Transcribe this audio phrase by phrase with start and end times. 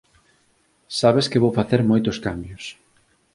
[0.99, 2.63] Sabes que vou facer moitos cambios.